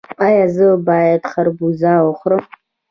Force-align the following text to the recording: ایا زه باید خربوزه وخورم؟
ایا 0.27 0.45
زه 0.55 0.67
باید 0.87 1.21
خربوزه 1.31 1.91
وخورم؟ 2.05 2.43